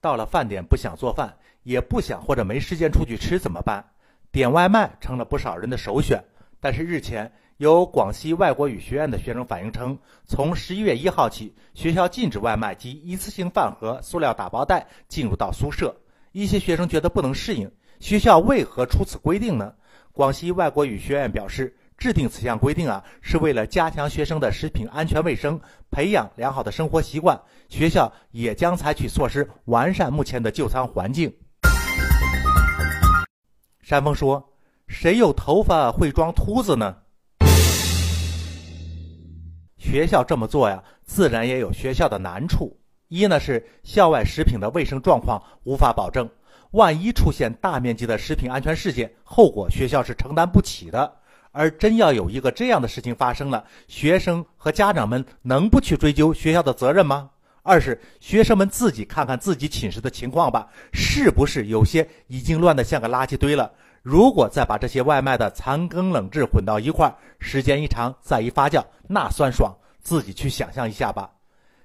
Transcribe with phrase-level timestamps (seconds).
[0.00, 3.84] 到了饭点不想做饭，也不想或者没时间出去吃怎么办？
[4.32, 6.24] 点外卖成了不少人的首选。
[6.60, 15.96] 但是日前，有广西外国语学院的学生反映称，从十一月一号起，学校禁止外卖及一次性饭盒、塑料打包袋进入到宿舍。
[16.32, 19.74] 一些学生觉得不能适应，学校为何出此规定呢？
[20.12, 25.60] 广西外国语学院表示，制定此项规定啊，是为了加强学生的食品安全卫生，
[25.90, 27.38] 培养良好的生活习惯。
[27.68, 31.30] 学校也将采取措施，完善目前的就餐环境。
[33.82, 34.42] 山峰说
[34.88, 36.96] ：“谁有头发会装秃子呢？”
[39.76, 42.80] 学校这么做呀，自然也有学校的难处。
[43.08, 46.26] 一呢是校外食品的卫生状况无法保证，
[46.70, 51.19] 万一出现大面积的食品安全事件，后果学校是承担不起的。
[51.52, 57.30] 而真要有一个这样的事情发生了，学生和家长们能不去追究学校的责任吗？
[57.62, 63.70] 二是学生们自己看看自己寝室的情况吧，是不是有些已经乱得像个垃圾堆了？
[64.02, 71.30] 如果再把这些外卖的残羹冷炙混到一块儿，时间一长再一发酵，那酸爽，自己去想象一下吧。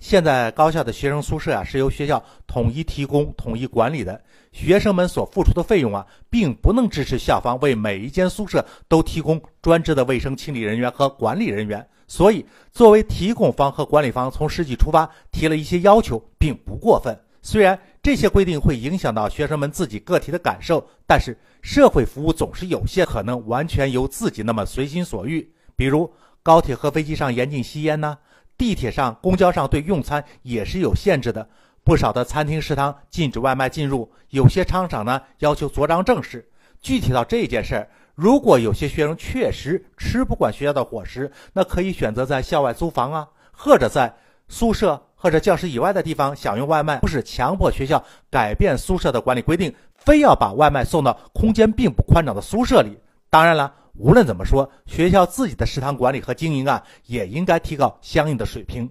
[0.00, 4.18] 现在高校的学生宿舍啊，是由学校统一提供、统一管理的。
[4.50, 11.86] 学生们所付出的费用啊，并不能支持校方为每一间宿舍都提供专职的卫生清理人员和管理人员。
[12.08, 17.16] 所以，作为提供方和管理方，从实际出发提了一些要求，并不过分。
[17.42, 25.52] 虽然这些规定会影响到学生们自己个体的感受，但是社会服务总是有些可能完全由自己那么随心所欲。
[25.76, 26.10] 比如
[26.42, 28.16] 高铁和飞机上严禁吸烟呢。
[28.60, 31.48] 地铁上、公交上对用餐也是有限制的，
[31.82, 36.46] 不少的餐厅食堂禁止外卖进入，有些商场呢要求着张正式。
[36.82, 44.14] 具体到这件事儿，如果有些学生确实吃不惯学校的伙食，那可以选择在校外租房啊，或者在
[44.46, 52.98] 宿舍或者教室以外的地方享用外卖，不是强迫学校改变宿舍的管理规定，非要把外卖送到空间并不宽敞的宿舍里。
[53.30, 53.74] 当然了。
[53.94, 58.90] 无论怎么说，学校自己的食堂管理和经营啊，也应该提高相应的水平。